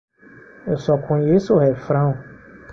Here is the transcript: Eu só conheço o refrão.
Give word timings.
Eu 0.65 0.77
só 0.79 0.97
conheço 0.97 1.53
o 1.53 1.59
refrão. 1.59 2.17